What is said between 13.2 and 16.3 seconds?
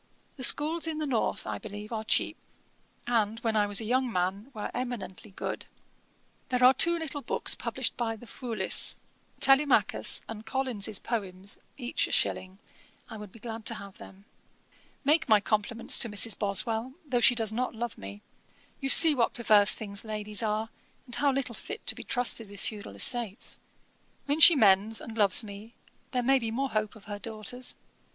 be glad to have them. 'Make my compliments to